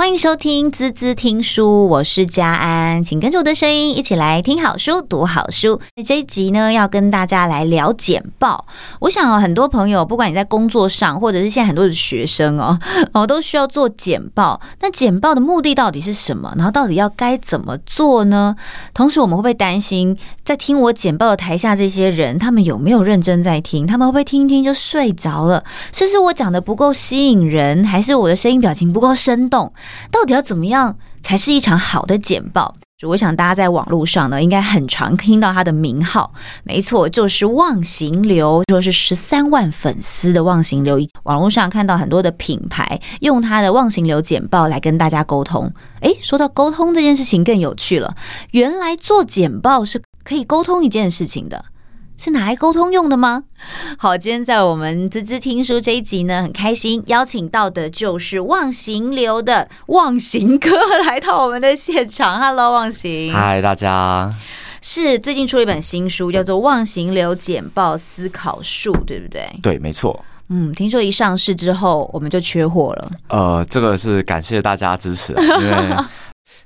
[0.00, 5.78] 欢迎收听滋滋听书，我是佳安，请跟着我的声音一起来听好书、读好书。
[6.06, 8.64] 这一集呢，要跟大家来聊简报。
[9.00, 12.80] 我想很多朋友，不管你在工作上， 或者是现在很多的学生哦，
[13.12, 14.58] 哦，都需要做简报。
[14.80, 16.50] 那简报的目的到底是什么？
[16.56, 18.56] 然后到底要该怎么做呢？
[18.94, 23.86] 同时，我们会不会担心，在听我简报的台下这些人，他们有没有认真在听？
[23.86, 25.62] 他们会不会听一听就睡着了？
[25.92, 29.70] 是不是我讲的不够吸引人，还是我的声音表情不够生动？
[30.10, 32.74] 到底要怎么样才是一场好的简报？
[33.08, 41.00] 我想大家在网络上呢，应该很常听到他的名号，没错，就是忘形流，说是十三万粉丝的忘形流。
[41.22, 45.72] 网络上看到很多的品牌用他的忘形流简报来跟大家沟通。
[46.02, 48.14] 诶，说到沟通这件事情更有趣了，
[48.50, 51.64] 原来做简报是可以沟通一件事情的。
[52.22, 53.44] 是拿来沟通用的吗？
[53.96, 60.68] 好，今天在我们滋滋听书这一集呢，很开心邀请到的就是忘形流的忘形哥
[61.06, 62.36] 来到我们的现场。
[62.38, 63.32] Hello，忘形。
[63.32, 64.30] 嗨，大家。
[64.82, 69.48] 是最近出了一本新书，叫做《忘形流简报思考术》，对不对？
[69.62, 70.22] 对，没错。
[70.50, 73.10] 嗯，听说一上市之后我们就缺货了。
[73.28, 75.96] 呃，这个是感谢大家支持，因为。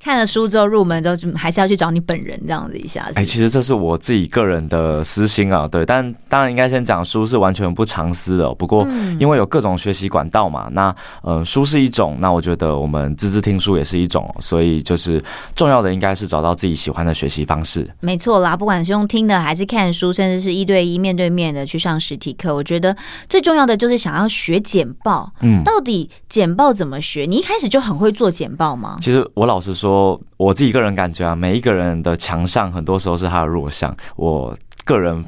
[0.03, 3.09] 看了书之后入门之后，就还是要去找你本人这样子一下。
[3.15, 5.85] 哎，其实这是我自己个人的私心啊，对。
[5.85, 8.53] 但当然应该先讲书是完全不藏私的。
[8.55, 8.87] 不过
[9.19, 15.23] 因为有各种学习管道嘛，那呃书是一种，那我觉得我们滋滋听书也是一种，所以就是
[15.55, 17.89] 重要的应该是找到自己喜欢的学习方式。
[18.01, 22.97] 没错啦，不管是用听的还是看书，甚至是一对一面对面的去上实体课，我觉得
[23.29, 25.33] 最重要的就是想要学简报。
[25.41, 27.27] 嗯，到底简报怎么学？
[27.27, 28.99] 你一开始就很会做简报吗？
[29.01, 30.21] 其实我老实说。
[30.37, 33.95] 我自己个人感觉啊，每一个人的强项很多时候是他的弱项。
[34.17, 35.25] 我个人。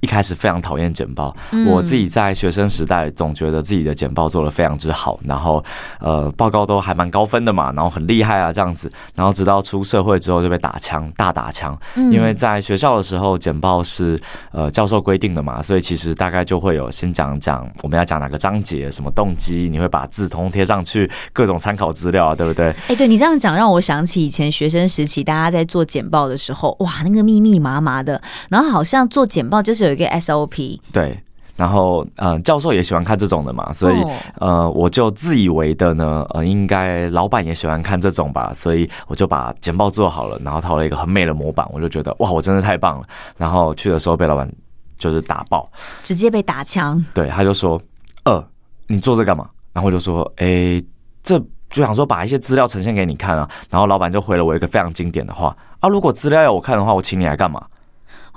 [0.00, 1.34] 一开始非常讨厌简报，
[1.66, 5.64] 我自己在学生时代总觉得自己的简报做的非常之好，然后
[6.00, 14.20] 呃报告都还蛮高分的嘛，然后很厉害啊这样子，然后直到出社会之后就被打枪，大打枪，因为在学校的时候简报是
[14.52, 22.74] 呃教授规定的嘛，所以其实大概就会有先讲讲我们要讲哪个章节，什么动机，你会把字通贴上去，各种参考资料啊，对不对？
[22.88, 28.20] 哎，对你这样讲让我想起以前学生时期大家在做简报的时候，哇，那个密密麻麻的，
[28.50, 31.18] 然后好像做简报就是有一个 SOP 对，
[31.56, 33.96] 然后呃，教授也喜欢看这种的嘛，所以
[34.38, 43.06] 呃，我就自以为的呢，呃，应该老板也喜欢看这种吧，所以我就把简报做好了，然后套了一个很美的模板，我就觉得哇，我真的太棒了。
[43.36, 44.50] 然后去的时候被老板
[44.98, 45.70] 就是打爆，
[46.02, 47.02] 直接被打枪。
[47.14, 47.80] 对，他就说，
[48.24, 48.44] 呃，
[48.86, 49.48] 你做这干嘛？
[49.72, 50.82] 然后我就说，哎，
[51.22, 51.38] 这
[51.70, 53.48] 就想说把一些资料呈现给你看啊。
[53.70, 57.62] 然后老板就回了我一个非常经典的话啊，如果资料要我看的话，我请你来干嘛？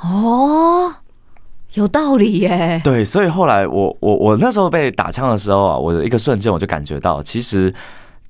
[0.02, 0.94] 哦，
[1.74, 2.81] 有道理耶。
[2.84, 7.74] 对，所以后来我我我那时候被打枪的时候啊，我的一个瞬间我就感觉到，其实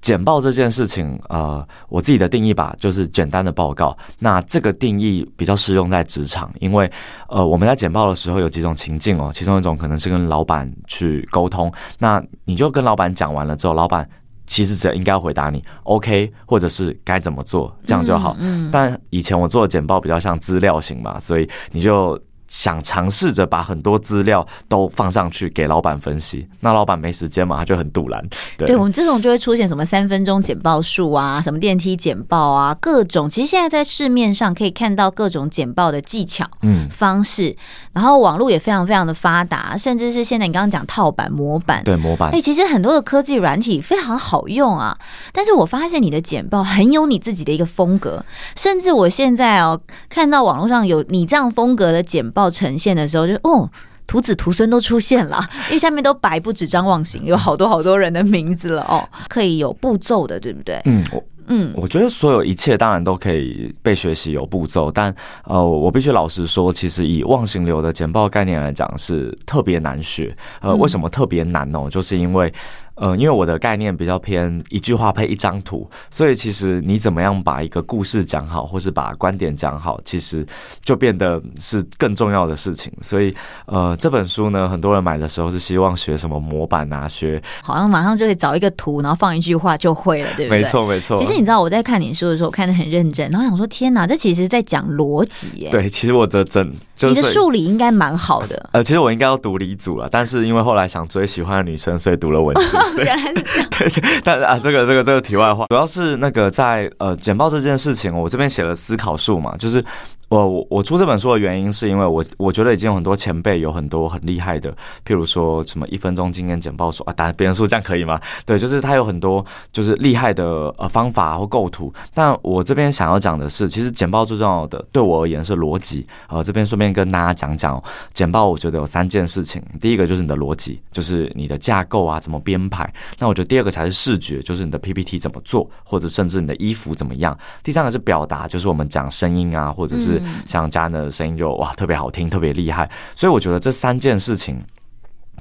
[0.01, 3.97] 简报这件事情，呃，我自己的定义吧，就是简单的报告。
[4.19, 6.89] 那这个定义比较适用在职场，因为
[7.27, 14.07] 呃，我们在简报的时候有几种情境哦，其中一种可能是跟老板去沟通，那你就跟老板讲完了之后，老板。
[14.47, 18.35] 其实只应该回答你 OK，或者是该怎么做，这样就好。
[18.39, 22.19] 嗯，嗯，但以前我做的简报比较像资料型嘛，所以你就。
[22.49, 28.21] 想尝试着把很多资料都放上去给老板分析，那老板没时间嘛，他就很堵拦。
[28.57, 33.29] 对，对我们这种就会出现什么三分钟简报术啊，什么电梯简报啊，各种。
[33.29, 37.55] 其实现在在市面上可以看到各种简报的技巧、嗯方式，
[37.93, 42.31] 然后网络也非常非常的发达，甚至是现在你刚刚讲套版模板，对模板。
[42.31, 44.97] 哎，其实很多的科技软体非常好用啊，
[45.31, 52.38] 但是我发现你的简报很有你自己的一个风格，甚至我现在哦看到网络上有你这样风格的简报。
[52.39, 53.69] 报呈现的时候就，就哦，
[54.07, 60.81] 徒子徒孙都出现了，因为下面都白不止张望行，有好多好多人的名字了哦，可以有步骤的，对不对？
[60.85, 65.13] 嗯，我嗯，我觉得所有一切当然都可以被学习有步骤，但
[65.43, 70.33] 呃，我必须老实说，其实以忘形流的简报概念来讲是特别难学。
[70.61, 71.87] 呃，为什么特别难呢？
[71.91, 72.53] 就是因为。
[72.99, 80.45] 嗯，因为我的概念比较偏一句话配一张图，所以其实你怎么样把一个故事讲好，或是把观点讲好，其实
[80.83, 82.91] 就变得是更重要的事情。
[83.01, 83.33] 所以，
[83.65, 90.59] 呃，这本书呢，很多人买的时候是希望学什么模板啊，学好像马上就会找一个图，然后放一句话就会了，对不对？
[90.59, 91.17] 没错，没错。
[91.17, 95.69] 其实你知道我在看你书的时候，我看得很认真，然后想说天哪，这其实在讲逻辑耶。
[95.69, 98.69] 对，其实我的整，就是、你的数理应该蛮好的。
[98.73, 102.77] 呃，其实我应该要读理组了，但是因为后来想追喜欢的女生，所以读了文组。
[103.77, 109.83] 对对，但是啊，这个这个这个题外话，主要是那个在呃简报这件事情，我这边写了思考术嘛，就是
[110.29, 114.71] 我我出这本书的原因，是因为我我觉得已经有很多前辈有很多很厉害的，
[115.05, 118.19] 譬如说什么一分钟经验简报说啊，当然别人说这样可以吗？
[118.45, 121.91] 对，就是他有很多就是厉害的呃方法或构图。
[122.13, 126.05] 但我这边想要讲的是，其实简报最重要的对我而言是逻辑。
[126.27, 127.81] 呃，这边顺便跟大家讲讲
[128.13, 129.59] 简报，我觉得有三件事情。
[129.81, 132.91] 第一个就是你的逻辑，就是你的架构啊怎么编排。
[133.17, 137.35] 那我觉得第二个才是视觉，就是你的 PPT 怎么做，或者甚至你的衣服怎么样。
[137.63, 140.18] 第三个是表达，就是我们讲声音啊，或者是。
[140.45, 144.59] 像佳能的声音就哇特别好听，特别厉害，所以我觉得这三件事情。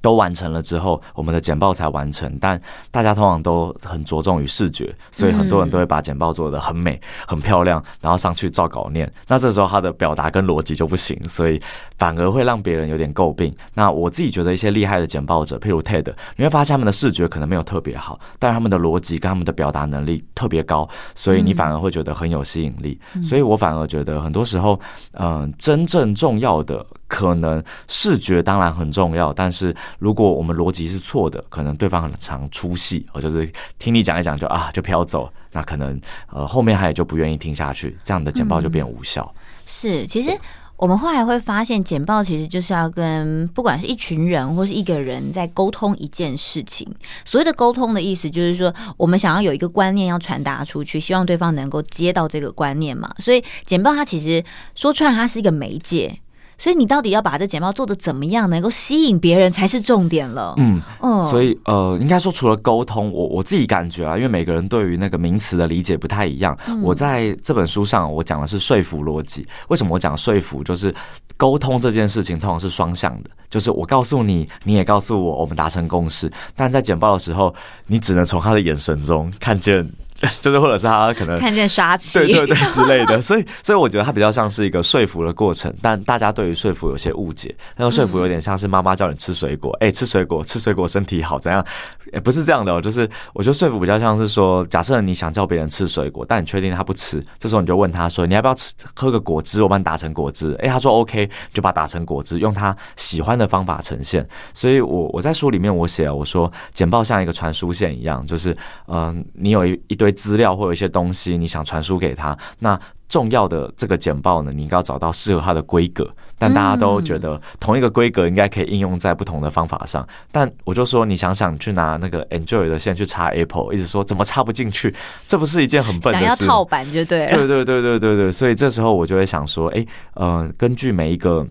[0.01, 2.31] 都完成了之后，我们的简报才完成。
[2.41, 2.61] 但
[2.91, 9.11] 大家通常都很着重于视觉，所以很多人都会把简报做得很美、很漂亮，然后上去照稿念。
[9.27, 11.61] 那这时候他的表达跟逻辑就不行，所以
[11.99, 13.55] 反而会让别人有点诟病。
[13.75, 22.99] 那我自己觉得一些厉害的简报者，譬如 TED，你会发现他们的视觉可能没有特别好，但他们的逻辑跟他们的表达能力特别高，所以你反而会觉得很有吸引力。
[23.23, 24.79] 所以我反而觉得很多时候，
[25.13, 26.85] 嗯，真正重要的。
[27.09, 36.01] 可能视觉当然很重要，但是如果我们逻辑是错的，可能对方很常出戏，我就是听你讲一讲就啊就飘走，那可能
[36.33, 39.35] 呃后面他也就不愿意听下去，这样的简报就变无效。
[39.67, 40.31] 是，其实
[40.77, 46.89] 我们后来会发现，简报其实就是要跟不管是一群人或是一个人在沟通一件事情。
[47.25, 53.13] 所谓的沟通的意思，就是说我们想要有一个观念要传达出去，希望对方能够接到这个观念嘛。
[53.19, 54.43] 所以简报它其实
[54.75, 56.19] 说穿了，它是一个媒介。
[56.59, 60.55] 所以你到底要把这简报做的怎么样，能够吸引别人才是重点了。
[60.59, 66.59] 嗯，嗯，所以呃，应该说除了沟通，我我自己感觉啊，因为每个人对于那个名词的理解不太一样。
[66.67, 69.47] 嗯、我在这本书上我讲的是说服逻辑。
[69.69, 70.65] 为什么我讲说服？
[70.65, 70.93] 就是
[71.37, 76.29] 沟通这件事情通常是双向的，就是我告诉你，你也告诉我，我们达成共识。
[76.57, 77.55] 但在简报的时候，
[77.87, 79.89] 你只能从他的眼神中看见。
[80.43, 91.65] 就是，或者是他可能看见杀气，对对对之类的， 所以所以我觉得他比较像是一个说服的过程，但大家对于说服有些误解，那个说服有点像是妈妈叫你吃水果，哎，吃水果，吃水果身体好，怎样？
[92.13, 99.63] 也不是这样的哦，就是我觉得说服比较像是说，假设你想叫别人吃水果，但你确定他不吃，这时候你就问他说，你要不要吃喝个果汁？
[99.63, 100.57] 我帮你打成果汁。
[100.61, 104.27] 哎，他说 OK，就把它打成果汁，用他喜欢的方法呈现。
[104.53, 108.51] 所以我我在书里面我写，我说简报像一个传输线一样，就是
[108.89, 110.08] 嗯、呃，你有一一堆。
[110.13, 112.79] 资料或有一些东西你想传输给他，那
[113.09, 116.09] 重要的这个简报呢，你应该要找到适合它的规格。
[116.41, 120.07] 但大家都觉得同一个规格应该可以应用在不同的方法上。
[120.31, 124.95] 但我就说，你想想去拿那个 Android 的线去插 Apple，一直说怎么插不进去，
[125.27, 126.37] 这不是一件很笨的事。
[126.37, 127.31] 想要套版就对了。
[127.31, 129.85] 对对对对对对，所以这时候我就会想说，哎，
[130.15, 131.47] 嗯，根据每一个。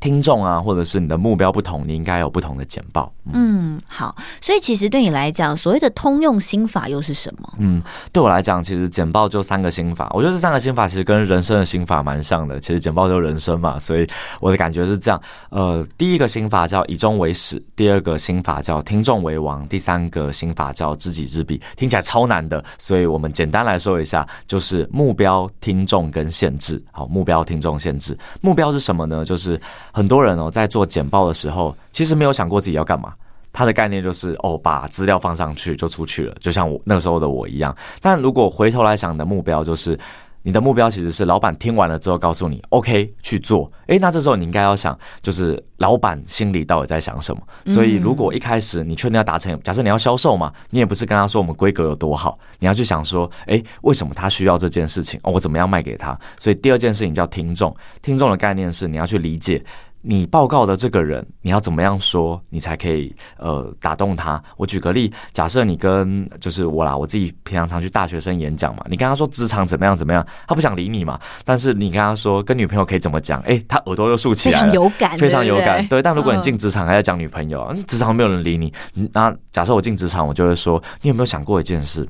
[0.00, 3.12] 听众啊，或者是你的目标不同，你应该有不同的简报。
[3.32, 7.48] 嗯，好，所以其实对你来讲，所谓的通用心法又是什么？
[7.58, 10.10] 嗯，对我来讲，其实简报就三个心法。
[10.14, 12.58] 我觉得这三个心法其实跟人生的心法蛮像的。
[12.58, 14.06] 其实简报就人生嘛，所以
[14.40, 15.20] 我的感觉是这样。
[15.50, 21.60] 呃，第一个心法叫以终为始，第二个心法叫听众为王，第三个心法叫知己知彼。
[21.76, 26.82] 听起来超难的，所以我们简单来说一下，就是目标、听众跟限制。
[26.90, 28.18] 好，目标、听众、限制。
[28.40, 29.24] 目标是什么呢？
[29.24, 29.60] 就是
[29.90, 33.12] 很多人哦，在做简报的时候，其实没有想过自己要干嘛。
[33.52, 37.76] 他的概念就是哦，把资料放上去就出去了，就像我那时候的我一样。
[38.00, 39.98] 但如果回头来想，的目标就是。
[40.42, 47.40] 你的目标其实是老板听完了之后告诉你 OK 去做，诶，那这时候你应该要想，就是老板心里到底在想什么。
[47.66, 55.18] 所以如果一开始你确定要达成，假设你要销售嘛，你也不是跟他说我们规格有多好，你要去想说，诶，为什么他需要这件事情？
[55.22, 56.18] 哦，我怎么样卖给他？
[56.38, 59.62] 所以第二件事情叫听众，听众的概念是你要去理解。
[60.02, 64.42] 你报告的这个人，你要怎么样说，你才可以呃打动他？
[64.56, 71.18] 我举个例，假设你跟就是我啦，我自己平常常去大学生演讲嘛，你跟他说职场怎么样怎么样，他不想理你嘛。
[71.44, 75.86] 但是你跟他说跟女朋友可以怎么讲，诶，他耳朵又竖起来了，非常有感，非常有感。
[75.86, 78.72] 对，但如果你进职场还在讲女朋友，嗯，职场没有人理你，
[79.12, 82.08] 那假设我进职场，我就会说，你有没有想过一件事？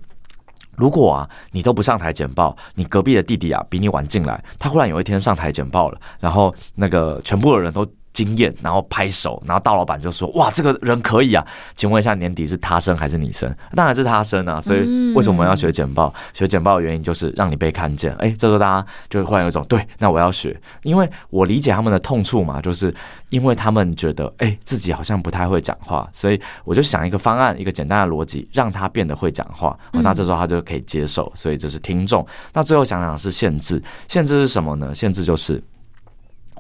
[0.77, 13.53] 如果啊，你都不上台简报，你隔壁的弟弟啊比你晚进来，他忽然有一天上台简报了，然后那个全部的人都惊艳，然后拍手，然后大老板就说：“哇，这个人可以啊！”请问一下，年底是他生还是你生？
[13.75, 14.61] 当然是他生啊！
[14.61, 14.81] 所以
[15.15, 16.13] 为什么我们要学简报？
[16.35, 18.13] 学简报的原因就是让你被看见。
[18.17, 22.95] 哎，这时候大家就会忽然有一种对，那我要学，因为我理解他们的痛处嘛，就是
[23.31, 29.79] 因为他们觉得哎自己好像不太会讲话，所以我就想一个方案，一个简单的逻辑，让他变得会讲话。
[29.93, 31.33] 那这时候他就可以接受。
[31.35, 32.27] 所以这是听众。
[32.53, 34.95] 那最后想想是限制，限制是什么呢？
[34.95, 35.63] 限制就是。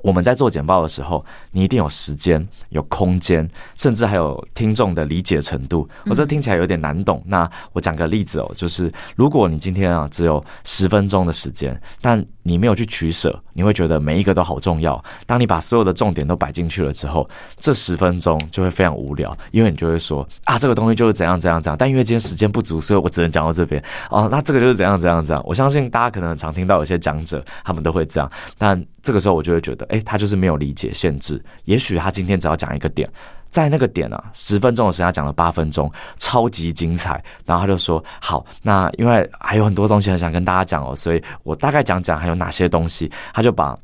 [0.02, 5.88] 我们在做简报的时候，你一定有时间、有空间，甚至还有听众的理解程度。
[6.06, 7.22] 我这听起来有点难懂。
[7.24, 15.02] 那我讲个例子哦，就是如果你今天啊只有十分钟的时间，但你没有去取舍，你会觉得每一个都好重要。
[15.24, 17.28] 当你把所有的重点都摆进去了之后，
[17.58, 21.76] 这十分钟就会非常无聊，因为你就会说啊，这个东西就是怎样怎样怎样。
[21.78, 23.82] 但因为今天时间不足，所以我只能讲到这边。
[24.10, 25.42] 哦，那这个就是怎样怎样怎样。
[25.46, 28.30] 我相信大家可能很常听到有些讲者，他们都会这样。
[28.58, 31.42] 但这个时候我就会觉得，诶，他就是没有理解限制。
[31.64, 33.08] 也许他今天只要讲一个点，
[33.48, 37.22] 在那个点啊，十分钟的时间他讲了八分钟，超级精彩。
[37.46, 43.10] 然后他就说，好，那因为还有很多东西很想跟大家讲哦，所以我大概讲讲还有哪些东西。
[43.32, 43.78] 他就把。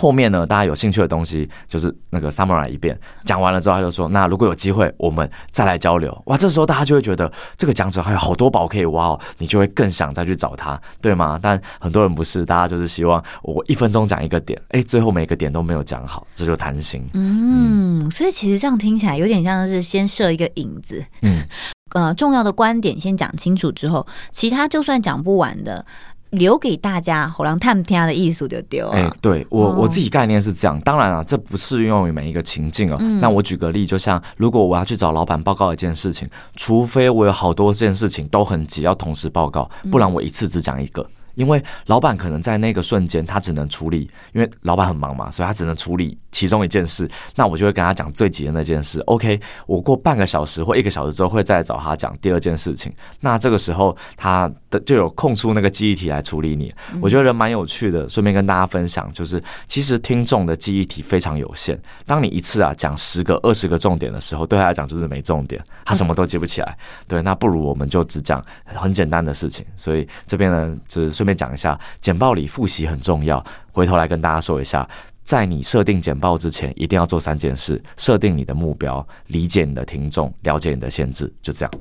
[0.00, 11.38] 后面呢，大家有兴趣的东西就是那个 summarize 一遍，讲完了之后他就说：“那如果有机会，我们再来交流。”哇，这时候大家就会觉得这个讲者还有好多宝可以挖哦，你就会更想再去找他，对吗？
[11.40, 17.02] 但很多人不是，大家就是希望我一分钟讲一个点，哎，最后每个点都没有讲好，这就贪心。
[17.14, 21.46] 嗯，所以其实这样听起来有点像是先设一个影子，嗯，
[21.94, 25.86] 呃，重要的观点先讲清楚之后，其他就算讲不完的。
[26.34, 28.92] 留给大家好让他们听的艺术就丢了。
[28.92, 32.96] 哎，对我我自己概念是这样，当然啊，这不适用于每一个情境哦。
[33.20, 41.06] 那我举个例，就像如果我要去找老板报告一件事情，除非我有好多件事情都很急要同时报告，不然我一次只讲一个。
[41.34, 47.08] 因为老板可能在那个瞬间，他只能处理，因为老板很忙嘛，所以他只能处理其中一件事。
[47.34, 49.00] 那我就会跟他讲最急的那件事。
[49.06, 52.92] OK，我过半个小时或一个小时之后会再找他讲第二件事情。
[53.20, 56.70] 那这个时候他的就有空出那个记忆体来处理你。
[57.00, 61.80] 我觉得人蛮有趣的，顺便跟大家分享，就是其实听众的记忆体非常有限。
[62.04, 66.76] 当你一次啊讲十个、二十个重点的时候，对他来讲就是没重点，他什么都记不起来。
[67.08, 69.64] 对，那不如我们就只讲很简单的事情。
[69.74, 71.14] 所以这边呢，就是。
[71.14, 73.40] 顺便讲一下，简报里复习很重要。
[73.70, 74.84] 回头来跟大家说一下，
[75.24, 81.32] 在你设定简报之前，一定要做三件事：设定你的目标，理解你的听众，了解你的限制。
[81.42, 81.72] 就这样。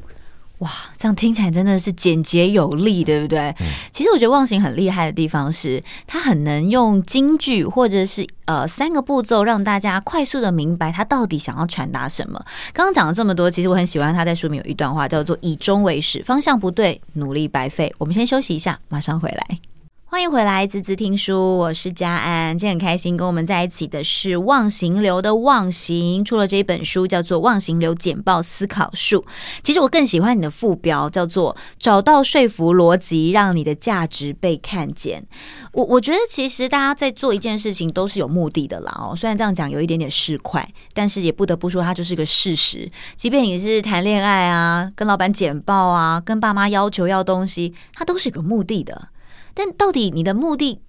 [0.59, 3.53] 哇，这样听起来真的是简洁有力，对不对？
[3.59, 12.41] 嗯、其实我觉得忘形很厉害的地方是，他很能用京剧或者是呃三个步骤，让大家快速的明白他到底想要传达什么。
[12.71, 17.93] 刚刚讲了这么多，其实我很喜欢他在书里面有一段话，叫做“以终为始，方向不对，努力白费”。
[17.99, 19.72] 我们先休息一下，马上回来。
[20.13, 22.55] 欢迎回来，滋滋听书，我是佳安。
[22.55, 29.21] 今天很开心跟我们在一起的是忘形流的忘形，出了这一本书叫做《忘形流简报思考术》。
[29.63, 35.25] 其实我更喜欢你的副标，叫做“找到说服逻辑，让你的价值被看见”。
[35.73, 42.87] 我我觉得其实大家在做一件事情都是有目的的啦哦，虽然这样讲有一点点市侩，但是也不得不说它就是个事实。
[43.17, 49.09] 即便你是谈恋爱啊，跟老板简报啊，跟爸妈要求要东西，它都是有个目的的。
[49.53, 50.81] 但到底你的目的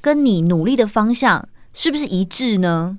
[0.00, 2.98] 跟你努力的方向是不是一致呢？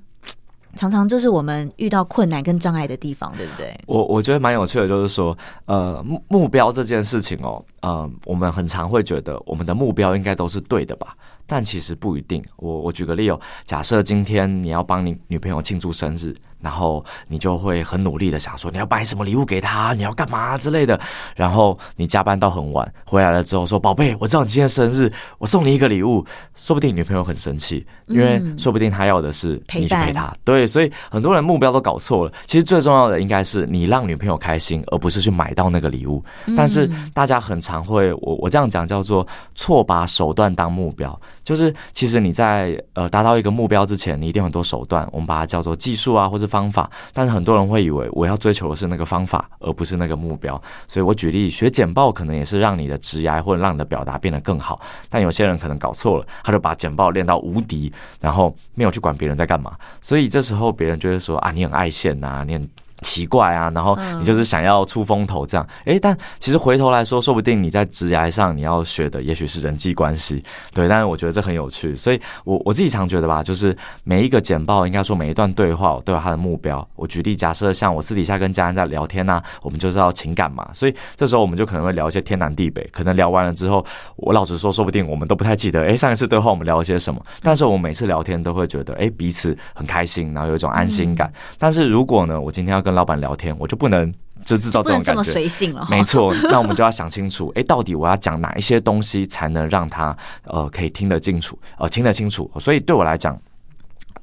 [0.76, 3.78] 常常就是我们遇到困难跟障碍的地方，对不对？
[3.86, 11.16] 我我觉得蛮有趣的，就是说，呃，目目标这件事情哦，呃，我们很常会觉得我们的目标应该都是对的吧？
[11.46, 12.42] 但其实不一定。
[12.56, 16.34] 我我举个例哦，假设今天你要帮你女朋友庆祝生日。
[16.64, 20.98] 然后你就会很努力的想说，你要买什么礼物给他，你要干嘛之类的。
[21.36, 26.24] 然后你加班到很晚，回来了之后说：“宝贝，我知道你今天生日，我送你一个礼物。”
[26.56, 30.34] 说不定女朋友很生气，因为说不定她要的是你去陪她。
[30.42, 32.32] 对，所以很多人目标都搞错了。
[32.46, 36.24] 其实最重要的应该是你让女朋友开心，而不是去买到那个礼物。
[36.56, 41.20] 但是大家很常会，我我这样讲叫做错把手段当目标。
[41.44, 46.90] 就是其实你在呃达到一个目标之前，你一定很多手段，我们把它叫做技术啊，或者方法。
[47.12, 50.60] 但是很多人会以为我要追求的是那个方法，而不是那个目标。
[50.88, 54.80] 所以我举例，学简报可能也是让你的职涯或者让你的表达变得更好。
[55.08, 59.76] 但有些人可能搞错了，他就把简报练到无敌，然后没有去管别人在干嘛。
[60.00, 62.68] 所以这时候别人就会说啊，你很爱现呐，你很。
[63.04, 70.42] 奇怪啊，然后你就是想要出风头这样，诶，但其实回头来说，说不定你在职涯上你要学的也许是人际关系，
[70.72, 70.88] 对。
[70.88, 76.86] 但是我觉得这很有趣，所以我我自己常觉得吧，就是每一个简报，应该说每一段对话都有它的目标。
[76.96, 83.84] 我举例，假设像我私底下跟家人在聊天呐、啊，我们就知道情感嘛，所以这时候我们就可能会聊一些天南地北，可能聊完了之后，
[84.16, 87.20] 我老实说，说不定我们都不太记得，诶，上一次对话我们聊了些什么。
[87.42, 91.32] 但是我们每次聊天都会觉得，诶，彼此很开心，然后有一种安心感。
[91.58, 94.12] 但是如果呢，我今天要跟老板聊天，我就不能
[94.44, 95.86] 就制造这种感觉，这么随性了。
[95.90, 102.50] 没错， 那我们就要想清楚，哎，到底我要讲哪一些东西才能让他呃可以听得清楚，呃听得清楚。
[102.60, 103.38] 所以对我来讲，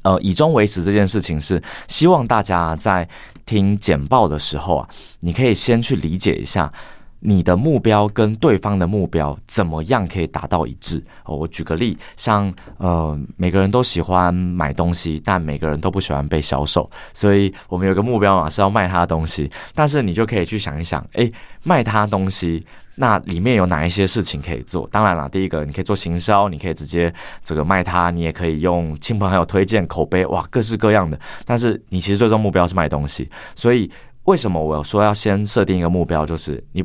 [0.03, 3.07] 呃以终为始这件事情是希望大家在
[3.45, 4.87] 听简报的时候啊，
[5.19, 6.71] 你可以先去理解一下
[7.23, 10.97] 你的目标跟对方的目标怎么样可以达到一致？
[11.23, 19.49] 哦，我举个例，像呃，每个人都喜欢买东西，但每个人都不喜欢被销售，所以我们有个目标嘛，是要卖他的东西。
[19.75, 21.31] 但是你就可以去想一想，诶，
[21.63, 24.89] 卖他东西，那里面有哪一些事情可以做？
[24.91, 27.13] 当然了，第一个你可以做行销，你可以直接
[27.43, 31.19] 这个卖他，你也可以用亲朋好友推荐、口碑，哇，各式各样的。
[31.45, 33.87] 但是你其实最终目标是卖东西，所以
[34.23, 36.83] 为什么我要说要先设定一个目标，就是你。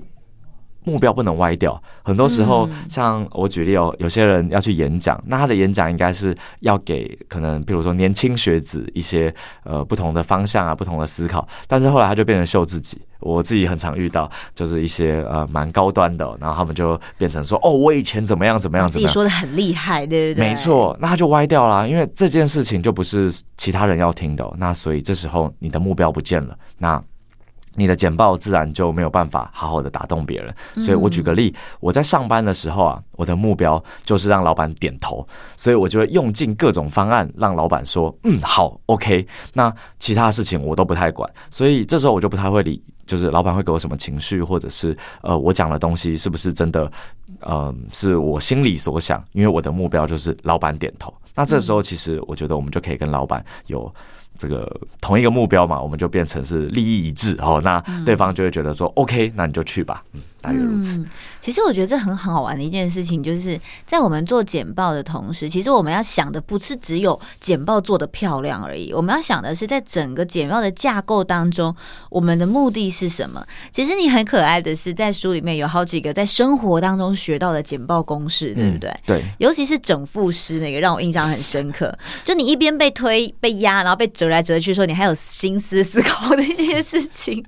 [0.86, 1.82] 目标不能歪掉。
[2.04, 11.46] 很多时候，像我举例哦，有些人要去演讲，那他的演讲应该是要给可能，比如说年轻学子一些呃不同的方向啊，不同的思考。
[11.66, 20.48] 但是后来他就变成秀自己，我自己很常遇到，就是一些呃蛮高端的，然后他们就变成说哦，我以前怎么样怎么样怎么样，自己说的很厉害，对不对？
[20.48, 27.02] 没错，那他就歪掉了，因为这件事情就不是其他人要听的，那所以这时候你的目标不见了，那。
[27.76, 39.26] 你的简报自然就没有办法好好的打动别人，所以我举个例，我在上班的时候啊，我的目标就是让老板点头，所以我就会用尽各种方案让老板说，嗯，好，OK。
[39.52, 46.90] 那其他事情我都不太管，所以这时候我就不太会理，就是老板会给我什么情绪，或者是呃，我讲的东西是不是真的，
[47.40, 51.12] 呃，是我心里所想，因为我的目标就是老板点头。
[51.34, 53.92] 那这时候其实我觉得我们就可以跟老板有。
[54.38, 57.60] 这个同一个目标嘛，我们就变成是利益一致哦。
[57.64, 60.02] 那对方就会觉得说、嗯、，OK，那你就去吧。
[60.12, 61.04] 嗯，大约如此。
[61.40, 68.92] 其实我觉得这很好玩的一件事情，就是在我们做简报的同时，其实我们要想的不是只有简报做的漂亮而已。
[68.92, 71.74] 我们要想的是，在整个简报的架构当中，
[72.10, 73.46] 我们的目的是什么？
[73.70, 78.90] 其实你很可爱的是，在书里面有好几个在生活当中学到的简报公式，对不对？
[78.90, 79.24] 嗯、对。
[79.38, 81.96] 尤其是整副诗那个，让我印象很深刻。
[82.24, 87.44] 就你一边被推、被压，然后被折来折去，说你还有心思思考的一些事情。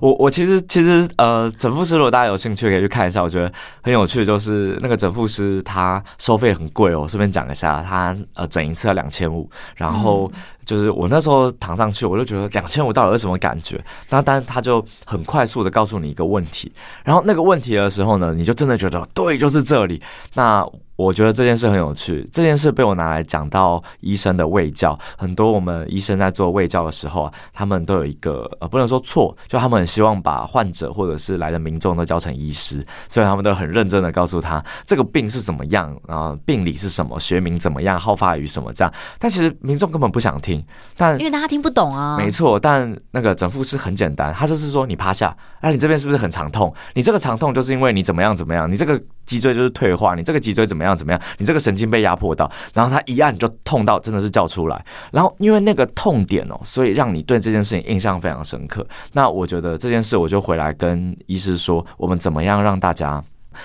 [0.00, 3.22] 我 我，我其实其实呃，整复师如果大家有兴趣，可以去看一下。
[3.22, 3.52] 我觉得
[3.82, 7.06] 很有趣，就是那个整复师他收费很贵哦。
[7.08, 10.30] 顺便讲一下，他呃整一次要两千五，然后
[10.64, 13.82] 就是我那时候躺上去，我就觉得两千五到底是什么感觉？
[14.08, 20.00] 那但是他就很快速的告诉你一个问题，然后那个问题的时候呢，你就真的觉得对，就是这里。
[20.34, 24.98] 那我觉得这件事很有趣，这件事被我拿来讲到医生的卫教。
[25.16, 38.92] 很多我们医生在做卫教的时候啊，他们都有一个呃，不能说错，就他们很希望把患者或者是来的民众都教成医师，所以他们都很认真的告诉他这个病是怎么样啊，病理是什么，学名怎么样，好发于什么这样。
[39.18, 40.64] 但其实民众根本不想听，
[40.96, 42.16] 但因为大家听不懂啊。
[42.16, 46.72] 没错，但那个整复师很简单，他就是说你趴下，哎，你这边是不是很长痛？
[46.94, 49.00] 你这个长痛就是因为你怎么样怎么样，你这个。
[49.24, 51.20] 脊椎就是退化，你这个脊椎怎么样怎么样？
[51.38, 58.84] 你这个神经被压迫到，然后他一按就痛到真的是叫出来，然后因为那个痛点哦，所以让你对这件事情印象非常深刻。
[59.12, 63.22] 那我觉得这件事我就回来跟医师说，我们怎么样让大家。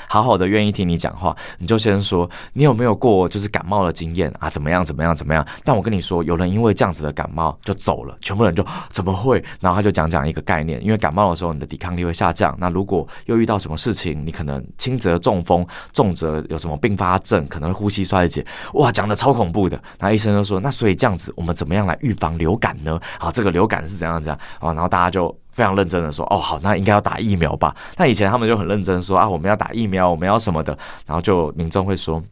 [0.07, 4.49] 好好的愿意听你讲话，你就先说你有没有过就是感冒的经验啊？
[4.49, 4.83] 怎么样？
[4.83, 5.15] 怎么样？
[5.15, 5.45] 怎么样？
[5.63, 9.43] 但我跟你说，有人因为这样子的感冒就走了，全部人就怎么会？
[9.59, 12.55] 然后他就讲讲一个概念，因为感冒的时候你的抵抗力会下降。
[12.59, 18.45] 那如果又遇到什么事情，你可能轻则中风，重则有什么并发症，可能呼吸衰竭。
[18.73, 19.81] 哇，讲的超恐怖的。
[19.99, 22.99] 那医生就说，那所以这样子，我们怎么样来预防流感呢？
[23.19, 24.73] 啊，这个流感是怎样怎样啊？
[24.73, 25.35] 然后大家就。
[25.59, 27.75] 非常认真的说，哦，好，那应该要打疫苗吧？
[27.97, 30.71] 那以前他们就很认真说啊，我们要打疫苗，我们要什么的，
[31.05, 32.23] 然后就民众会说，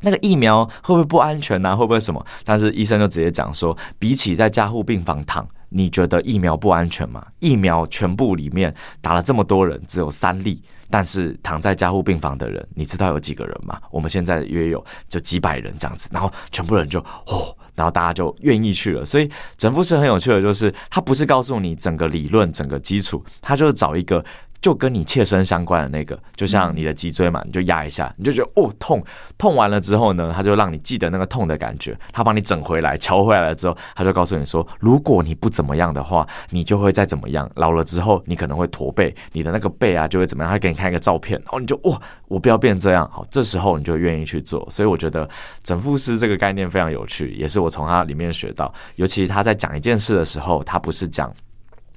[0.00, 1.76] 那个疫苗会不会不安全呢？
[1.76, 2.24] 会不会什么？
[2.42, 7.22] 但是医生就直接讲说，比起在加护病房躺，你觉得疫苗不安全吗？
[7.40, 13.78] 疫苗全部里面打了这么多人，只有三例，但是躺在加护病房的人，你知道有几个人吗？
[13.90, 17.54] 我们现在约有就几百人这样子，然后全部人就哦。
[17.74, 24.24] 然后大家就愿意去了，所以整复师很有趣的，就是他不是告诉你整个理论、整个基础，他就是找一个。
[24.64, 29.04] 就跟你切身相关的那个，就像你的脊椎嘛，你就压一下，你就觉得哦痛，
[29.36, 45.28] 痛完了之后呢，他就让你记得那个痛的感觉，他帮你整回来，乔回来了之后，他就告诉你说，如果你不怎么样的话，你就会再怎么样，老了之后你可能会驼背，你的那个背啊就会怎么样，他给你看一个照片，然后你就哇，我不要变这样，好，这时候你就愿意去做，所以我觉得
[45.62, 51.30] 整复师这个概念非常有趣，也是我从他里面学到，尤其他在讲一件事的时候，他不是讲。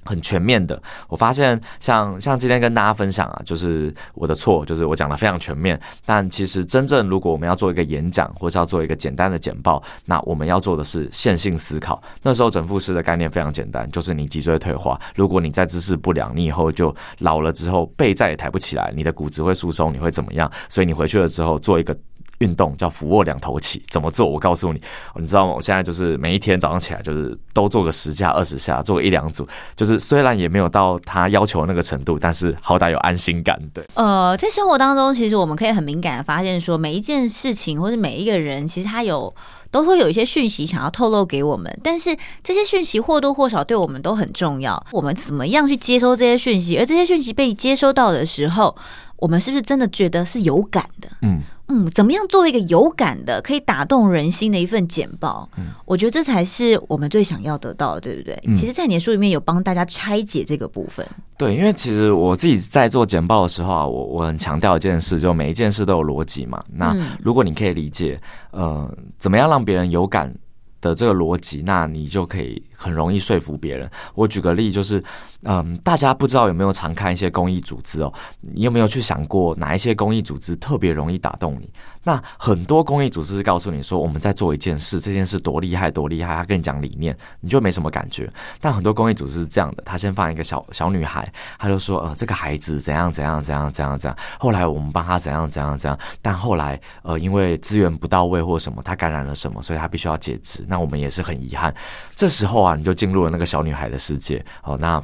[0.07, 5.79] 很全面的，我发现像像今天跟大家分享啊，就是我的错，就是我讲的非常全面。
[6.05, 12.01] 但其实真正如果我们要做一个演讲，或是要做一个简单的简报，那我们要做的是线性思考。
[12.23, 20.49] 那时候整复师的概念非常简单，就是你脊椎退化，如果你再姿势不良，你以后就老了之后背再也抬不起来，你的骨质会疏松，你会怎么样？
[20.69, 21.95] 所以你回去了之后做一个。
[22.39, 24.29] 运动叫俯卧两头起，怎么做？
[24.29, 24.81] 我告诉你，
[25.15, 25.53] 你知道吗？
[25.53, 29.47] 我现在就是每一天早上起来，就是都做个十下、二十下，做个一两组。
[29.75, 33.59] 就是虽然也没有到他要求的那个程度，但是好歹有安心感。
[33.73, 39.33] 对，呃，在生活当中，其实我们可以很敏感的发现，说每一件事情或者每一个人，其实他有
[39.71, 44.81] 都会有一些讯息想要透露给我们，但是这些讯息或多或少对我们都很重要。
[44.91, 46.77] 我们怎么样去接收这些讯息？
[46.77, 48.75] 而这些讯息被接收到的时候，
[49.17, 51.09] 我们是不是真的觉得是有感的？
[51.23, 51.41] 嗯。
[51.69, 55.49] 嗯，怎么样做一个有感的、可以打动人心的一份简报？
[55.57, 58.41] 嗯，我觉得这才是我们最想要得到的，对不对？
[58.45, 61.05] 嗯，其实，在你的书里面有帮大家拆解这个部分。
[61.37, 66.63] 对，因为其实我自己在做简报的时候啊，我我很强调一件事，就每一件事都有逻辑嘛。
[66.73, 68.19] 那如果你可以理解，
[68.51, 70.33] 呃，怎么样让别人有感
[70.79, 73.89] 的这个逻辑，那你就可以很容易说服别人。
[74.15, 75.03] 我举个例，就是。
[75.47, 78.13] 嗯，大家不知道有没有常看一些公益组织哦？
[78.41, 81.71] 你有没有去想过哪一些公益组织特别容易打动你？
[82.03, 88.29] 那很多公益组织是告诉你说我们在做一件事，这件事多厉害多厉害，他跟你讲理念，你就没什么感觉。
[88.59, 100.65] 但很多公益组织是这样的，他先放一个小小女孩，他就说呃这个孩子怎样怎样怎样怎样怎样，后来我们帮他怎样怎样怎样，但后来呃因为资源不到位或什么，他感染了什么，所以他必须要截肢。
[100.67, 101.73] 那我们也是很遗憾。
[102.15, 105.01] 这时候啊，你就进入了那个小女孩的世界哦，那。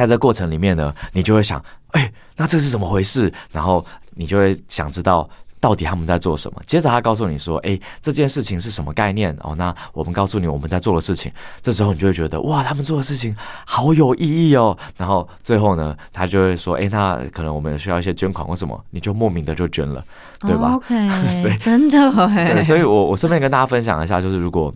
[0.00, 3.32] 在这过程里面呢，你就会想，哎、欸，那这是怎么回事？
[3.52, 3.84] 然后
[4.14, 5.28] 你就会想知道
[5.60, 6.62] 到底他们在做什么。
[6.66, 9.36] 接着他告诉你说，哎、欸，这件事情是什么概念？
[9.42, 11.30] 哦，那我们告诉你我们在做的事情。
[11.60, 13.36] 这时候你就会觉得，哇，他们做的事情
[13.66, 14.76] 好有意义哦。
[14.96, 20.02] 然后最后呢，他就会说，哎、欸，那可能我们需要一些捐款或什么，你就莫名的就捐了，
[20.40, 20.94] 对吧？OK，
[21.60, 24.72] 真的，对，所以我我顺便跟大家分享一下，就是如果。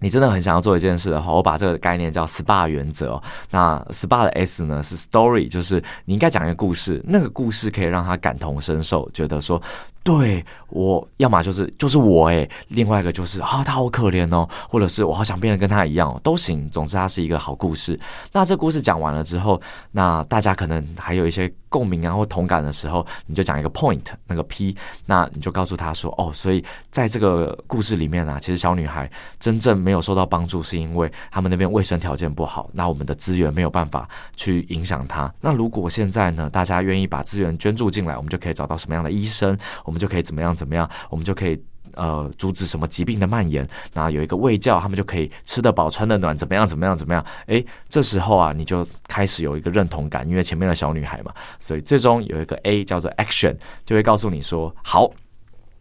[0.00, 3.20] 你真的很想要做一件事的话，我把这个概念叫 SPA 原则。
[3.50, 9.60] 那 SPA 的 S 呢是 Story，就是你应该讲一个故事，那个故事可以让他感同身受，觉得说。
[10.08, 16.66] 对，我要么就是就是我诶，另外一个就是啊，他好可怜哦，或者是我好想变得跟他一样哦，都行。
[16.70, 18.00] 总之，它是一个好故事。
[18.32, 19.60] 那这故事讲完了之后，
[19.92, 35.30] 那大家可能还有一些共鸣啊或同感的时候，你就讲一个 point，那个 P，那你就告诉他说哦，所以在这个故事里面啊，其实小女孩真正没有受到帮助，是因为他们那边卫生条件不好，那我们的资源没有办法去影响她。
[35.42, 39.97] 那如果现在呢，大家愿意把资源捐助进来，我们就可以找到什么样的医生，我们。
[39.98, 41.60] 就可以怎么样怎么样，我们就可以
[41.94, 43.68] 呃阻止什么疾病的蔓延。
[43.92, 47.24] 那有一个卫教，他们就可以吃得饱、穿得暖，怎么样怎么样怎么样？
[47.46, 55.10] 诶，这时候啊，你就开始有一个认同感，因为前面的小女孩嘛，所以最终有一个 A 叫做 Action，就会告诉你说好。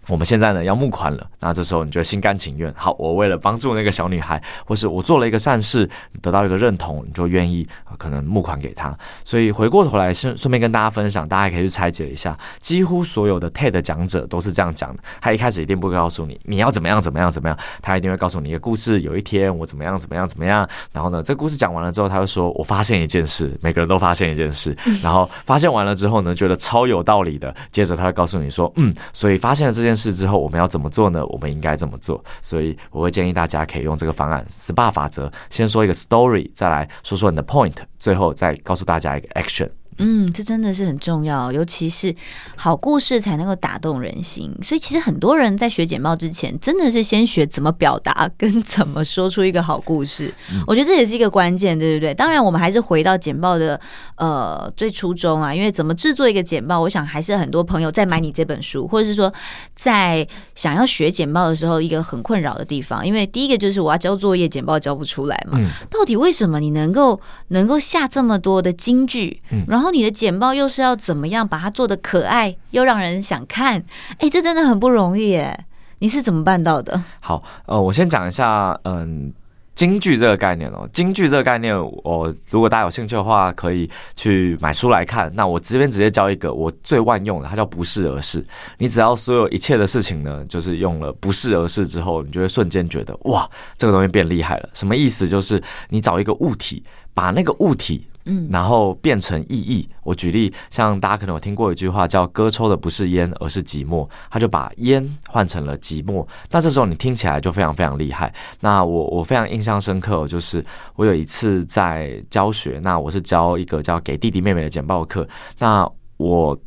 [0.10, 2.74] 我们现在呢要募款了，那这时候你就心甘情愿。
[2.76, 5.89] 好，我为了帮助那个小女孩，或是我做了一个善事，
[6.22, 7.67] 得到一个认同，你就愿意
[7.98, 8.98] 可能募款给她。
[9.24, 15.04] 所以回过头来顺顺便跟大家分享，大家可以去拆解一下，几乎所有的 TED 讲者都是这样讲的。
[15.20, 19.02] 他一开始一定不会告诉你你要怎么样怎么样怎么样，他一定会告诉你一个故事。
[19.02, 31.25] 有一天我怎么样怎么样怎么样，然后呢，这故事讲完了之后，他会说我发现一件事，每个人都发现一件事，然后发现完了之后呢，觉得超有道理的，接着他会告诉你说，嗯，所以发现了这件事之后，我们要怎么做呢？
[31.25, 32.23] 我们应该怎么做？
[32.43, 39.69] 所以我会建议大家可以用这个方案 SPA 法则，先说一个 story，再来说说你的 point，最后再告诉大家一个 action。
[39.99, 42.13] 嗯，这真的是很重要，尤其是
[42.55, 44.53] 好故事才能够打动人心。
[44.62, 50.31] 所以其实很多人在学简报之前，真的是先学怎么表达跟怎么说出一个好故事。
[50.51, 52.13] 嗯、我觉得这也是一个关键，对不对？
[52.13, 53.79] 当然，我们还是回到简报的
[54.17, 59.33] 呃最初衷啊，因为怎么制作一个简报，我想还是很多朋友在买你这本书，或者是说
[59.73, 63.03] 在想要学简报的时候，一个很困扰的地方。
[63.03, 65.57] 因为第一个就是我要交作业，简报交不出来嘛。
[65.60, 69.87] 嗯、到底为什么你能够能够下这么多的金句，嗯、然后？
[69.91, 73.84] 你的简报又是要怎么样把它做得可爱又让人想看？
[74.19, 75.65] 哎，这真的很不容易耶！
[76.00, 77.04] 你是怎么办到的？
[77.19, 79.34] 好，呃，我先讲一下，嗯，
[79.73, 80.88] 京剧这个概念哦。
[80.93, 85.32] 京剧这个概念，我如果大家有兴趣的话，可以去买书来看。
[85.34, 88.45] 那我这边直接教一个我最万用的，它叫不是而是。
[88.78, 94.69] 你只要所有一切的事情呢，就是用了不是而是之后，你就会瞬间觉得哇，这个东西变厉害了。
[94.73, 95.28] 什么意思？
[95.28, 96.84] 就是你找一个物体，
[97.15, 98.08] 把那个物体。
[98.28, 99.90] 嗯，然后变成意义。
[100.04, 106.26] 我举例，像大家可能有听过一句话叫“哥抽的不是烟，而是寂寞”，他就把烟换成了寂寞。
[106.52, 108.34] 那这时候你听起来就非常非常厉害。
[108.60, 110.63] 那我我非常印象深刻，就是
[110.96, 115.28] 我有一次在教学，那我是教一个叫“给弟弟妹妹”的简报课。
[115.60, 116.58] 那我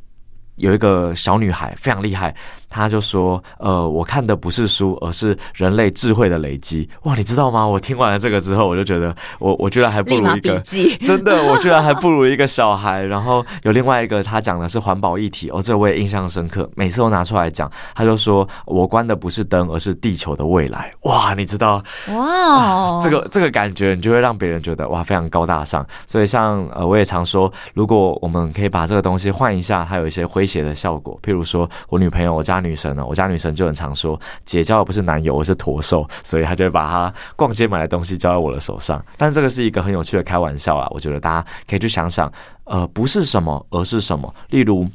[0.56, 2.34] 有一个小女孩非常厉害，
[2.70, 6.88] 他就说，呃，我看的不是书，而是人类智慧的累积。
[7.02, 7.66] 哇，你知道吗？
[7.66, 10.58] 我听完了这个之后，我就觉得我我居然还不如一个
[11.04, 13.02] 真的，我居然还不如一个小孩。
[13.02, 17.70] 然后有另外一个，他讲的是环保议题，哦，这我也印象深刻，每次都拿出来讲。
[17.94, 20.92] 他就说，我关的不是灯，而是地球的未来。
[21.02, 21.82] 哇，你知道？
[22.14, 25.84] 哇、 这个这个感觉，你就会让别人觉得哇，非常高大上。
[26.06, 31.18] 所以像呃，我也常说，如果我们可以把这个东西换一下，还有一些诙谐的效果。
[31.22, 39.04] 譬如说我女朋友，我家女神呢，我家女神就很常说，姐交的不是男友，而是驼兽，所以她就会把她逛街买的东西交在我的手上。
[39.16, 42.32] 但这个是一个很有趣的开玩笑啊，我觉得大家可以去想想，
[42.64, 44.32] 呃，不是什么，而是什么。
[44.50, 44.86] 例如。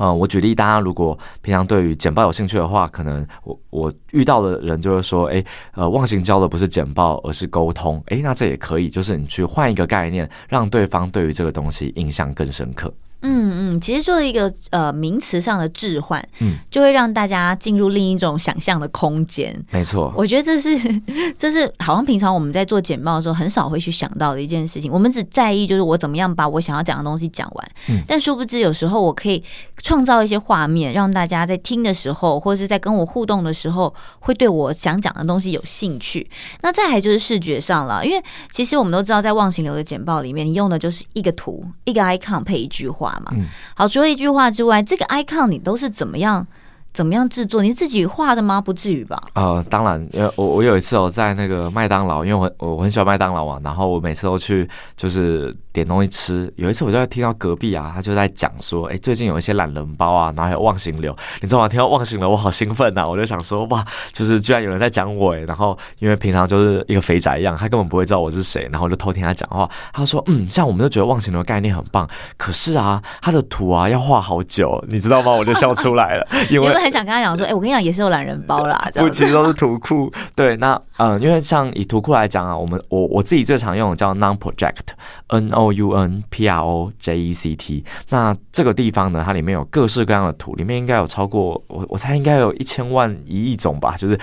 [0.00, 12.94] 呃，我举例，大家如果平常对于简报有兴趣的话，可能我我遇到的人就会说，哎，呃，忘形教的不是简报，而是沟通，哎，那这也可以，就是你去换一个概念，让对方对于这个东西印象更深刻。
[13.20, 19.54] 嗯嗯，其实做一个呃名词上的置换，嗯，就会让大家进入另一种想象的空间。
[19.70, 20.78] 没错，我觉得这是
[21.36, 24.90] 这是好像平常我们在做简报的时候很少会去想到的一件事情。
[24.92, 29.42] 我们只在意就是我怎么样把我想要讲的东西讲完，嗯，但殊不知有时候我可以
[29.82, 36.28] 创造一些画面，让大家在听的时候或者是在跟我互动的时候，会对我想讲的东西有兴趣。
[36.62, 43.07] 那再还就是视觉上了，因为其实我们都知道，在忘形流的简报里面，你用的就是一个图，一个 icon 配一句话。
[43.24, 43.32] 嘛，
[43.74, 46.46] 好，除了一句话之外，这个 icon 你都是怎么样？
[46.92, 47.62] 怎么样制作？
[47.62, 48.60] 你自己画的吗？
[48.60, 49.22] 不至于吧？
[49.34, 56.52] 呃，当然，因为我我有一次我在那个麦当劳，因为我我很喜欢麦当劳嘛，然后我每次都去就是点东西吃。
[56.56, 61.68] 有一次我就在听到隔壁啊，他就在讲说，哎，最近有一些懒人包啊，然后有忘形流，你知道吗？
[61.68, 63.06] 听到忘形流，我好兴奋呐！
[63.08, 65.40] 我就想说，哇，就是居然有人在讲我哎。
[65.40, 69.70] 然后因为平常就是一个肥宅一样，他根本不会知道我是谁，然后我就偷听他讲话。
[69.92, 75.30] 他说，嗯，像我们就觉得忘形流概念很棒，可是啊，他的图啊要画好久，你知道吗？
[75.30, 76.77] 我就笑出来了，因为。
[76.90, 78.90] 想跟他讲说，哎、欸，我跟你讲，也是有懒人包啦。
[78.94, 80.12] 不，其实都是图库。
[80.34, 87.84] 对，那嗯、呃，因为像以图库来讲啊，我们我我自己最常用的叫 Noun-Project，N O U N P R O J E C T。
[88.10, 94.18] 那这个地方呢，它里面有各式各样的图，里面应该有超过我我猜应该有一千万一亿种吧，就是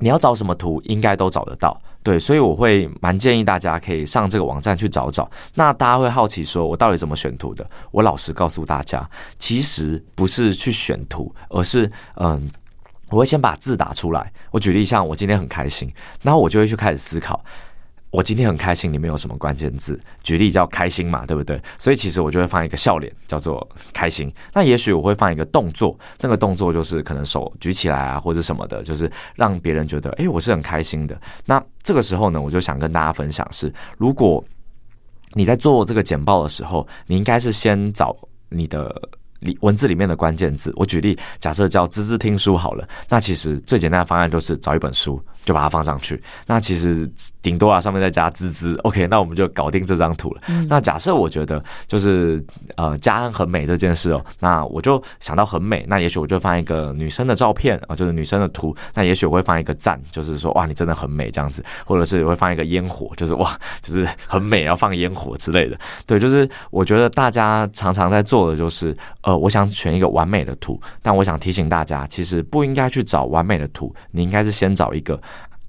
[0.00, 1.78] 你要找什么图，应该都找得到。
[2.02, 5.30] 对，所以我会蛮建议大家可以上这个网站去找找。
[5.54, 7.64] 那大家会好奇说，我到底怎么选图的？
[7.90, 12.50] 我老实告诉大家，其实不是去选图，而是嗯，
[13.08, 14.32] 我会先把字打出来。
[14.50, 17.44] 我举例，像我今天很开心，然后我就会去开始思考。
[18.12, 19.98] 我今天很开心，里面有什么关键字？
[20.22, 21.58] 举例叫开心嘛，对不对？
[21.78, 24.30] 所以其实我就会放一个笑脸，叫做开心。
[24.52, 31.18] 那也许我会放一个动作，那个动作就是可能手举起来啊，或者什么的，就是让别人觉得，诶，我是很开心的。
[31.46, 34.44] 那这个时候呢，我就想跟大家分享是，如果
[35.32, 38.14] 你在做这个简报的时候，你应该是先找
[38.50, 38.94] 你的。
[39.42, 46.20] 里文字里面的关键字，我举例，假设叫“滋滋听书”好了，那其实最简单的方案就是找一本书，就把它放上去。
[46.46, 50.40] 那其实顶多啊，上面再加“滋滋 ”，OK，那我们就搞定这张图了。
[50.48, 52.42] 嗯、那假设我觉得就是
[52.76, 58.74] 呃，家安很美这件事哦，那我就想到很美，那也许我就放一个女生的照片啊，就是女生的图。
[58.94, 65.78] 那也许我会放一个赞，就是说哇，你真的很美这样子，或者是我会放一个烟火，就是哇， 就是很美，要放烟火之类的。
[66.06, 69.36] 对，就是我觉得大家常常在做的就是呃。
[69.42, 75.20] 我想选一个完美的图，但我想提醒大家，其实不应该去找完美的图，你应该是先找一个。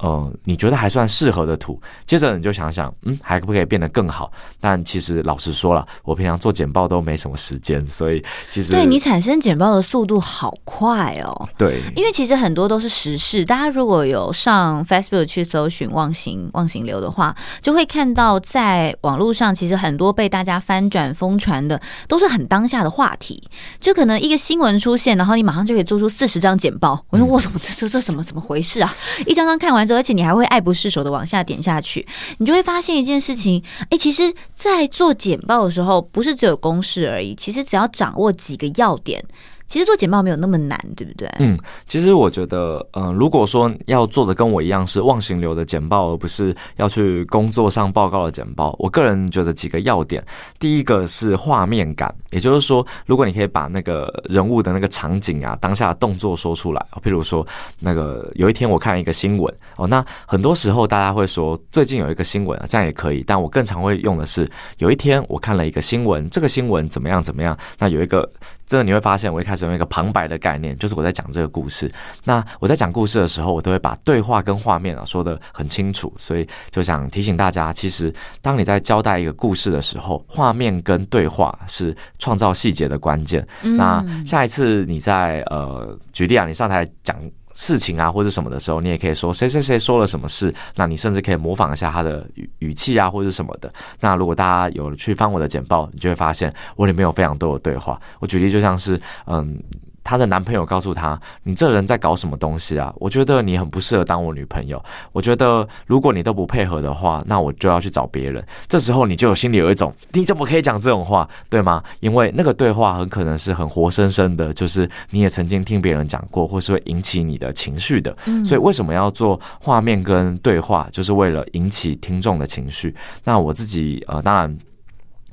[0.03, 4.29] 呃，你觉得还算适合的图，接着你就想想，嗯，还可不可以变得更好？
[4.59, 11.47] 但其实老实说了，我平常做简报都没什么时间，所以其实对你产生简报的速度好快哦。
[11.57, 23.41] 对，因为其实很多都是时事，大家如果有上 Facebook 去搜寻“忘形忘形流”的话，就会看到在网络上，其实很多被大家翻转疯传的都是很当下的话题，
[23.79, 27.01] 就可能一个新闻出现，然后你马上就可以做出四十张简报。
[27.09, 28.93] 我说，我怎么这这这怎么怎么回事啊？
[29.25, 29.92] 一张张看完之后。
[29.95, 32.05] 而且你还会爱不释手的往下点下去，
[32.37, 39.23] 你就会发现一件事情，哎，其实，在做简报的时候，不是只有公式而已，其实只要掌握几个要点。
[39.67, 41.27] 其实做简报没有那么难，对不对？
[41.39, 50.23] 嗯，其实我觉得，嗯、如果说要做的跟我一样是忘形流的简报，而不是要去工作上报告的简报，我个人觉得几个要点。
[50.59, 57.45] 第一个是画面感，也就是说，如果你可以把那个人物的那个场景啊、当下的动作说出来，譬如说，
[57.79, 67.57] 那个有一天我看一个新闻哦，那很多时候大家会说最近有一个新闻啊，这样也可以，但我更常会用的是有一天我看了一个新闻，这个新闻怎么样怎么样？
[67.79, 68.29] 那有一个
[68.65, 71.91] 这个你会发现，我一开始用一个旁白的概念，就是我在讲这个故事。
[72.23, 83.45] 那我在讲故事的时候，我都会把对话跟画面啊说的很清楚，所以就想提醒大家，其实当你在交代一个故事的时候，画面跟对话是创造细节的关键。
[83.61, 87.15] 那下一次你在呃，举例啊，你上台讲。
[87.53, 90.53] 事情啊，或者什么的时候，你也可以说谁谁谁说了什么事。
[90.75, 93.71] 那你甚至可以模仿一下他的语语气啊，或者什么的。
[93.99, 97.99] 那如果大家有去翻我的简报，你就会发现我里面有非常多的对话。
[98.19, 99.57] 我举例就像是，嗯。
[100.03, 102.93] 她的男朋友告诉她：“你这人在搞什么东西啊？
[102.97, 104.83] 我觉得你很不适合当我女朋友。
[105.11, 108.45] 我觉得如果你都不配合的话，那我就要去找别人。
[108.67, 111.83] 这时候你就有心里有一种，你怎么可以讲这种话，对吗？
[112.01, 118.15] 因为那个对话很可能是很活生生的，就是你也曾经听别人讲过，或是会引起你的情绪的。
[118.45, 122.93] 所以为什么要做画面跟对话，就是为了引起听众的情绪。
[123.23, 124.57] 那我自己呃，当然。”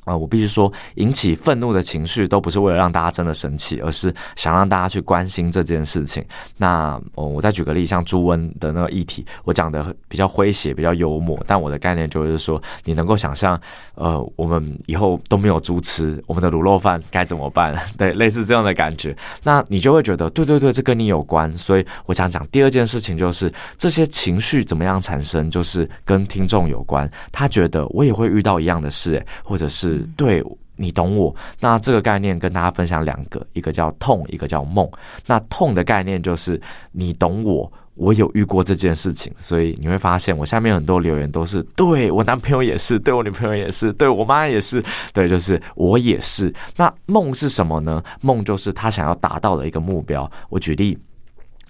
[0.05, 6.25] 啊，我必须说，引起愤怒的情绪都不是为了让大家真的生气，而是想让大家去关心这件事情。
[6.57, 13.59] 那哦，我再举个例，像猪瘟的那个议题，我讲的比较诙谐，比较幽默，但我的概念就是说，你能够想象，
[13.93, 17.77] 呃，我们以后都没有猪吃，我们的卤肉饭该怎么办？
[17.95, 21.53] 对，类似这样的感觉，那你就会觉得，对对对，这跟你有关。
[21.53, 27.07] 所以我想讲第二件事情，就是这些情绪怎么样产生，就是跟听众有关。
[27.31, 29.90] 他觉得我也会遇到一样的事，或者是。
[30.17, 30.43] 对，
[30.75, 31.35] 你懂我。
[31.59, 34.89] 那这个概念跟大家分享两个，一个叫痛，一个叫梦。
[35.25, 36.59] 那痛的概念就是
[36.91, 46.51] 你懂我，我有遇过这件事情，所以你会发现我下面很多留言都是对我男朋友也是，对我女朋友也是，对我妈也是，对，就是我也是。
[46.75, 48.01] 那梦是什么呢？
[48.21, 50.29] 梦就是他想要达到的一个目标。
[50.49, 50.97] 我举例，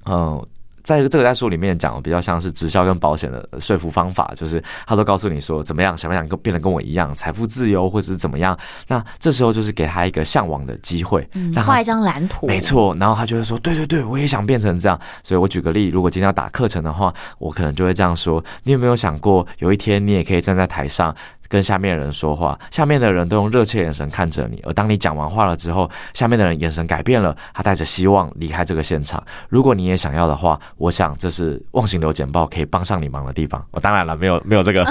[0.05, 0.41] 嗯、
[0.84, 8.58] 在这个在书里面讲，比较像是直销跟保险的说服方法，就是他都告诉你说怎么样，想不想跟变得跟我一样，财富自由，或者是怎么样？
[8.88, 12.96] 那这时候就是给他一个向往的机会，嗯，画一张蓝图，没错。
[13.00, 15.00] 然后他就会说，对对对，我也想变成这样。
[15.24, 21.15] 所以我举个例，如果今天要打课程的话，我可能就会这样说：你有没有想过，有一天你也可以站在台上？
[21.52, 24.62] 跟下面的人说话，下面的人都用热切眼神看着你。
[24.64, 29.22] 而当你讲完话了之后，下面的人眼神改变了，他带着希望离开这个现场。
[29.50, 33.62] 如果你也想要的话，我想这是忘形流简报可以帮上你忙的地方。
[33.72, 34.86] 我当然了，没有没有这个，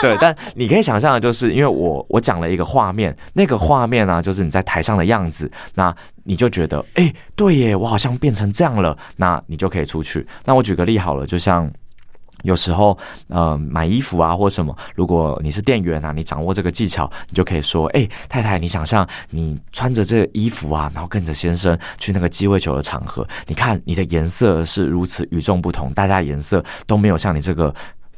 [0.00, 10.26] 对，但你可以想象的就是，因为我我讲了一个画面，那个画面呢、就是你在台上的样子，那你就觉得，哎、对耶，我好像变成这样了，那你就可以出去。
[10.46, 11.70] 那我举个例好了，就像。
[12.42, 12.96] 有时候，
[13.28, 27.74] 呃，买衣服啊，或什么，如果你是店员啊，你掌握这个技巧，你就可以说，哎，太太，你想象你穿着这个衣服啊，然后跟着先生去那个鸡尾酒的场合，你看你的颜色是如此与众不同，大家颜色都没有像你这个。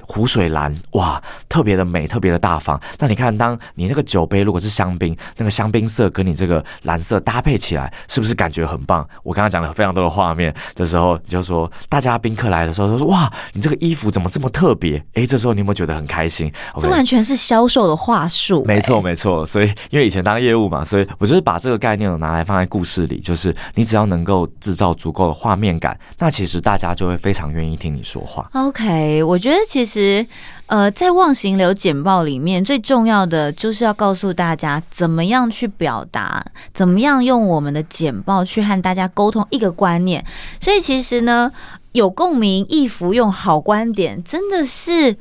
[0.06, 2.80] 湖水蓝哇，特别的美，特别的大方。
[2.98, 9.06] 那你看，当你那个酒杯如果是香槟，那个香槟色跟你这个蓝色搭配起来，是不是感觉很棒？
[9.22, 15.02] 我刚刚讲了非常多的画面的时候，你就说大家宾客来的时候都说哇，你这个衣服怎么这么特别？
[15.14, 18.64] 诶，这时候你有没有觉得很开心？Okay, 这完全是销售的话术。
[18.64, 19.44] 没错，没错。
[19.46, 28.48] 所以因为以前当业务嘛，所以我就是把这个概念拿来放在故事里，就是你只要能够制造足够的画面感，那其实大家就会非常愿意听你说话。
[28.52, 29.93] OK，我觉得其实。
[29.94, 30.26] 其实，
[30.66, 40.24] 呃，在忘形流简报里面，最重要的就是要告诉大家怎么样去表达，怎么样用我们的简报去和大家沟通一个观念。
[40.60, 41.52] 所以，其实呢，
[41.92, 45.16] 有共鸣、易服用、好观点，真的是。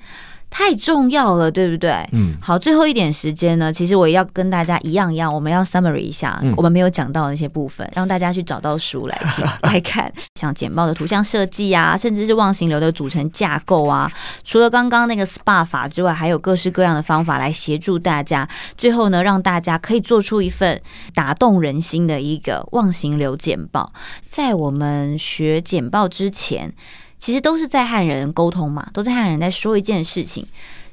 [0.56, 2.08] 太重要了，对不对？
[2.12, 14.08] 嗯，好，最后一点时间呢，其实我也要跟大家一样一样，我们要 summary 一下，嗯、我们没有讲到的那些部分，让大家去找到书来听 来看，像简报的图像设计啊，甚至是忘形流的组成架构啊，
[14.44, 20.80] 除了刚刚那个 SPA 法之外，还有各式各样的方法来协助大家，最后呢，让大家可以做出一份
[21.16, 23.92] 打动人心的一个忘形流简报。
[24.30, 26.72] 在我们学简报之前。
[27.24, 30.46] 其实都是在和人沟通嘛，都在和人在说一件事情。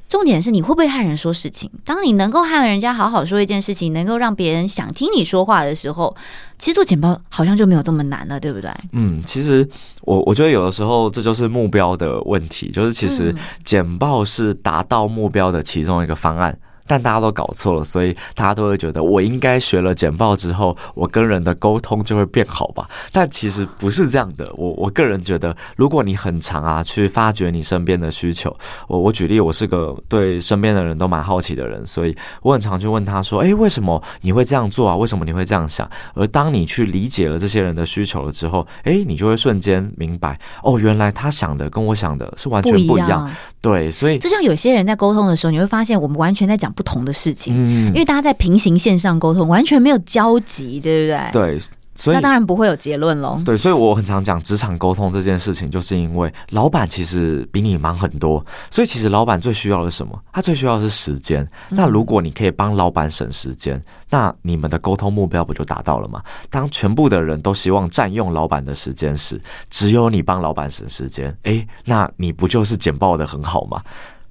[0.08, 1.68] 重点是你会不会和人说事情？
[1.84, 6.16] 当你能够和人家好好说一件事情，能够让别人想听你说话的时候，
[6.56, 8.70] 其实做简报好像就没有这么难了，对不对？
[8.92, 9.68] 嗯，其实
[10.02, 16.56] 我我觉得有的时候这就是目标的问题，就是其实简报是达到目标的其中一个方案。
[16.90, 22.90] 但大家都搞错了，所以大家都会觉得我应该学了简报之后，我跟人的沟通就会变好吧？
[23.12, 24.52] 但其实不是这样的。
[24.56, 28.52] 我我个人觉得，如果你很长啊去发掘你身边的需求，
[28.88, 34.96] 我我举例，我是个对身边的人都蛮好奇的人，所以我很常去问他说：“诶，为什么你会这样做啊？
[34.96, 43.30] 为什么你会这样想？”而当你去理解了这些人的需求了之后，诶，你就会瞬间明白哦，原来他想的跟我想的是完全不一样。
[43.60, 46.74] 对，所以就像有些人在沟通的时候，你会发现我们完全在讲。
[46.80, 51.30] 不同的事情，嗯，因为大家在平行线上沟通，完全没有交集，对不对？
[51.32, 51.60] 对。
[51.96, 53.42] 所以那当然不会有结论喽。
[53.44, 60.18] 对，所以我很常讲职场沟通这件事情，就是因为老板其实比你忙很多，所以其实老板最需要的是什么？
[60.32, 61.46] 他最需要的是时间。
[61.68, 66.22] 那如果你可以帮老板省时间，那你们的沟通目标不就达到了吗？
[66.48, 69.38] 当全部的人都希望占用老板的时间时，
[69.68, 73.82] 只有你帮老板省时间，诶，那你不就是简报的很好吗？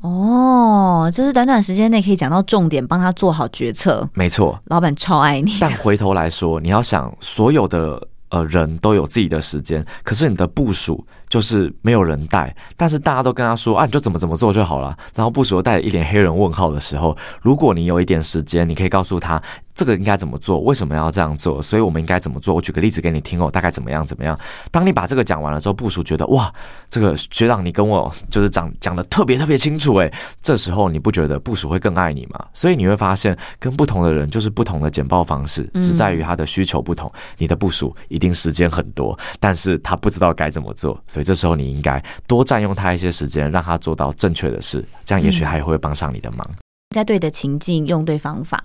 [0.01, 4.07] 哦，就是短短时间内可以讲到重点，帮他做好决策。
[4.13, 5.57] 没错，老板超爱你。
[5.59, 14.95] 但回头来说，你要想所有的呃人都有自己的时间，可是你的部署就是没有人带，但是大家都跟他说啊，你就怎么怎么做就好了。
[15.15, 19.41] 然后部属带着一脸黑人问号的时候，如果你有一点时间，你可以告诉他。
[19.79, 20.59] 这个应该怎么做？
[20.59, 21.61] 为什么要这样做？
[21.61, 22.53] 所以我们应该怎么做？
[22.53, 24.05] 我举个例子给你听哦，大概怎么样？
[24.05, 24.37] 怎么样？
[24.71, 26.53] 当你把这个讲完了之后，部署觉得哇，
[26.89, 32.45] 这个学长你跟我就是讲讲的特别特别清楚诶，这时候你不觉得部署会更爱你吗？
[32.53, 37.09] 所以你会发现，跟不同的人就是不同的简报方式，只在于他的需求不同。
[37.37, 46.45] 你的部署一定时间很多，但是他不知道该怎么做，所以这时候你应该多占用他一些时间，让他做到正确的事，这样也许还会帮上你的忙。
[46.95, 48.63] 在对的情境用对方法。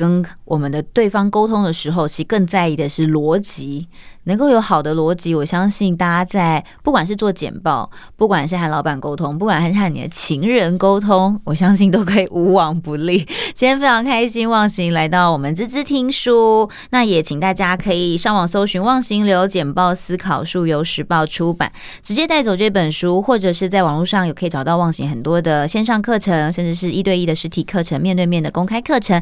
[0.00, 3.86] 跟我们的对方沟通的时候，其实更在意的是逻辑。
[4.24, 13.26] 能够有好的逻辑，我相信大家在不管是做简报，不管是和老板沟通，不管还是和你的情人沟通，我相信都可以无往不利。
[13.54, 21.72] 今天非常开心，忘形来到我们滋滋听书，那也请大家可以上网搜寻《忘形流简报思考术》，由时报出版，
[22.02, 29.20] 直接带走这本书，或者是在网络上有可以找到忘形很多的线上课程，甚至是一对一的实体课程，面对面的公开课程，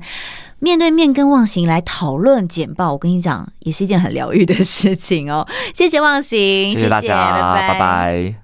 [0.59, 4.95] 面对面跟忘形来讨论简报，我跟你讲，也是一件很疗愈的事。
[4.95, 7.75] 情哦，谢谢忘形，谢谢大家，谢谢，拜拜。
[7.75, 8.39] 拜拜。